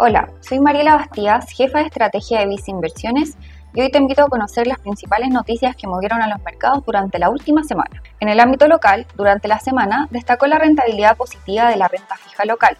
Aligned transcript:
Hola, 0.00 0.28
soy 0.40 0.58
Mariela 0.58 0.96
Bastías, 0.96 1.48
jefa 1.52 1.78
de 1.78 1.84
estrategia 1.84 2.40
de 2.40 2.48
Visa 2.48 2.72
Inversiones 2.72 3.36
y 3.74 3.80
hoy 3.80 3.92
te 3.92 3.98
invito 3.98 4.24
a 4.24 4.28
conocer 4.28 4.66
las 4.66 4.80
principales 4.80 5.28
noticias 5.28 5.76
que 5.76 5.86
movieron 5.86 6.20
a 6.20 6.26
los 6.26 6.42
mercados 6.42 6.84
durante 6.84 7.20
la 7.20 7.30
última 7.30 7.62
semana. 7.62 8.02
En 8.18 8.28
el 8.28 8.40
ámbito 8.40 8.66
local, 8.66 9.06
durante 9.14 9.46
la 9.46 9.60
semana 9.60 10.08
destacó 10.10 10.48
la 10.48 10.58
rentabilidad 10.58 11.16
positiva 11.16 11.68
de 11.68 11.76
la 11.76 11.86
renta 11.86 12.16
fija 12.16 12.44
local, 12.44 12.76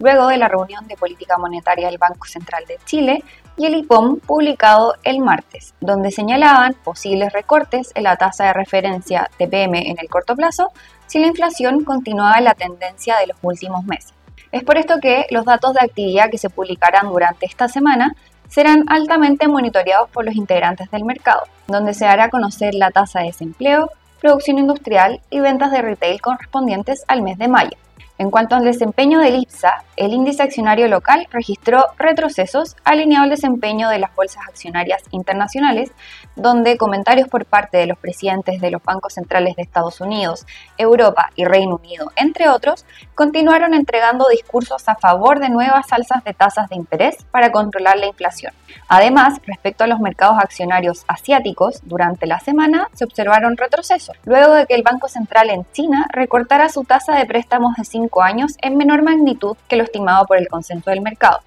luego 0.00 0.26
de 0.26 0.36
la 0.36 0.48
reunión 0.48 0.86
de 0.86 0.98
política 0.98 1.38
monetaria 1.38 1.86
del 1.86 1.96
Banco 1.96 2.26
Central 2.26 2.66
de 2.68 2.76
Chile 2.84 3.24
y 3.56 3.64
el 3.64 3.76
IPOM 3.76 4.18
publicado 4.18 4.96
el 5.02 5.20
martes, 5.20 5.72
donde 5.80 6.10
señalaban 6.10 6.74
posibles 6.84 7.32
recortes 7.32 7.90
en 7.94 8.02
la 8.02 8.16
tasa 8.16 8.44
de 8.44 8.52
referencia 8.52 9.30
TPM 9.38 9.76
en 9.76 9.96
el 9.98 10.10
corto 10.10 10.36
plazo 10.36 10.72
si 11.06 11.20
la 11.20 11.28
inflación 11.28 11.84
continuaba 11.84 12.38
la 12.42 12.52
tendencia 12.52 13.16
de 13.16 13.28
los 13.28 13.38
últimos 13.40 13.82
meses. 13.84 14.19
Es 14.52 14.64
por 14.64 14.78
esto 14.78 14.98
que 15.00 15.26
los 15.30 15.44
datos 15.44 15.74
de 15.74 15.80
actividad 15.80 16.30
que 16.30 16.38
se 16.38 16.50
publicarán 16.50 17.08
durante 17.08 17.46
esta 17.46 17.68
semana 17.68 18.14
serán 18.48 18.84
altamente 18.88 19.46
monitoreados 19.46 20.10
por 20.10 20.24
los 20.24 20.34
integrantes 20.34 20.90
del 20.90 21.04
mercado, 21.04 21.42
donde 21.68 21.94
se 21.94 22.06
hará 22.06 22.30
conocer 22.30 22.74
la 22.74 22.90
tasa 22.90 23.20
de 23.20 23.26
desempleo, 23.26 23.90
producción 24.20 24.58
industrial 24.58 25.20
y 25.30 25.38
ventas 25.38 25.70
de 25.70 25.82
retail 25.82 26.20
correspondientes 26.20 27.04
al 27.06 27.22
mes 27.22 27.38
de 27.38 27.46
mayo. 27.46 27.76
En 28.20 28.30
cuanto 28.30 28.54
al 28.54 28.64
desempeño 28.64 29.18
del 29.20 29.36
IPSA, 29.36 29.82
el 29.96 30.12
índice 30.12 30.42
accionario 30.42 30.88
local 30.88 31.26
registró 31.30 31.86
retrocesos 31.96 32.76
alineado 32.84 33.24
al 33.24 33.30
desempeño 33.30 33.88
de 33.88 33.98
las 33.98 34.14
bolsas 34.14 34.42
accionarias 34.46 35.02
internacionales, 35.10 35.90
donde 36.36 36.76
comentarios 36.76 37.28
por 37.28 37.46
parte 37.46 37.78
de 37.78 37.86
los 37.86 37.96
presidentes 37.96 38.60
de 38.60 38.70
los 38.70 38.82
bancos 38.82 39.14
centrales 39.14 39.56
de 39.56 39.62
Estados 39.62 40.02
Unidos, 40.02 40.44
Europa 40.76 41.30
y 41.34 41.46
Reino 41.46 41.76
Unido, 41.76 42.12
entre 42.14 42.50
otros, 42.50 42.84
continuaron 43.14 43.72
entregando 43.72 44.28
discursos 44.28 44.86
a 44.90 44.96
favor 44.96 45.40
de 45.40 45.48
nuevas 45.48 45.90
alzas 45.90 46.22
de 46.22 46.34
tasas 46.34 46.68
de 46.68 46.76
interés 46.76 47.16
para 47.30 47.50
controlar 47.50 47.96
la 47.96 48.06
inflación. 48.06 48.52
Además, 48.88 49.40
respecto 49.46 49.84
a 49.84 49.86
los 49.86 49.98
mercados 49.98 50.36
accionarios 50.38 51.04
asiáticos, 51.08 51.80
durante 51.84 52.26
la 52.26 52.38
semana 52.40 52.88
se 52.92 53.04
observaron 53.04 53.56
retrocesos, 53.56 54.14
luego 54.24 54.52
de 54.52 54.66
que 54.66 54.74
el 54.74 54.82
Banco 54.82 55.08
Central 55.08 55.48
en 55.48 55.64
China 55.72 56.06
recortara 56.12 56.68
su 56.68 56.84
tasa 56.84 57.14
de 57.16 57.24
préstamos 57.24 57.74
de 57.76 57.84
5 57.84 58.09
años 58.20 58.56
en 58.62 58.76
menor 58.76 59.02
magnitud 59.02 59.56
que 59.68 59.76
lo 59.76 59.84
estimado 59.84 60.26
por 60.26 60.36
el 60.36 60.48
consenso 60.48 60.90
del 60.90 61.00
mercado, 61.00 61.40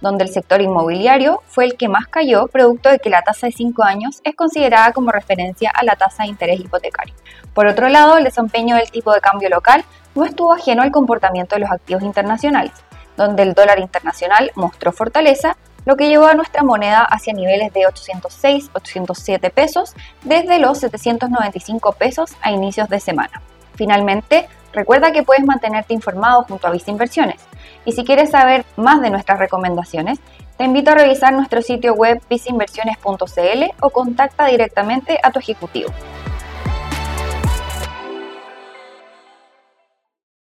donde 0.00 0.24
el 0.24 0.30
sector 0.30 0.60
inmobiliario 0.60 1.42
fue 1.46 1.64
el 1.64 1.76
que 1.76 1.88
más 1.88 2.06
cayó, 2.08 2.46
producto 2.48 2.88
de 2.88 2.98
que 2.98 3.10
la 3.10 3.22
tasa 3.22 3.46
de 3.46 3.52
5 3.52 3.82
años 3.82 4.20
es 4.24 4.34
considerada 4.34 4.92
como 4.92 5.10
referencia 5.10 5.70
a 5.74 5.84
la 5.84 5.96
tasa 5.96 6.24
de 6.24 6.30
interés 6.30 6.60
hipotecario. 6.60 7.14
Por 7.54 7.66
otro 7.66 7.88
lado, 7.88 8.16
el 8.16 8.24
desempeño 8.24 8.76
del 8.76 8.90
tipo 8.90 9.12
de 9.12 9.20
cambio 9.20 9.48
local 9.48 9.84
no 10.14 10.24
estuvo 10.24 10.52
ajeno 10.52 10.82
al 10.82 10.90
comportamiento 10.90 11.54
de 11.54 11.62
los 11.62 11.70
activos 11.70 12.02
internacionales, 12.02 12.72
donde 13.16 13.42
el 13.42 13.54
dólar 13.54 13.78
internacional 13.78 14.50
mostró 14.54 14.92
fortaleza, 14.92 15.56
lo 15.86 15.96
que 15.96 16.08
llevó 16.08 16.26
a 16.26 16.34
nuestra 16.34 16.62
moneda 16.62 17.02
hacia 17.02 17.32
niveles 17.32 17.72
de 17.72 17.80
806-807 17.80 19.50
pesos 19.50 19.94
desde 20.22 20.58
los 20.58 20.78
795 20.78 21.92
pesos 21.92 22.32
a 22.42 22.50
inicios 22.50 22.88
de 22.88 23.00
semana. 23.00 23.40
Finalmente, 23.74 24.48
recuerda 24.72 25.12
que 25.12 25.22
puedes 25.22 25.44
mantenerte 25.44 25.94
informado 25.94 26.44
junto 26.44 26.66
a 26.66 26.70
Visa 26.70 26.90
Inversiones. 26.90 27.40
Y 27.84 27.92
si 27.92 28.04
quieres 28.04 28.30
saber 28.30 28.64
más 28.76 29.00
de 29.00 29.10
nuestras 29.10 29.38
recomendaciones, 29.38 30.18
te 30.56 30.64
invito 30.64 30.90
a 30.90 30.94
revisar 30.94 31.32
nuestro 31.32 31.62
sitio 31.62 31.94
web 31.94 32.20
visainversiones.cl 32.28 33.64
o 33.80 33.90
contacta 33.90 34.46
directamente 34.46 35.18
a 35.22 35.30
tu 35.30 35.38
ejecutivo. 35.38 35.90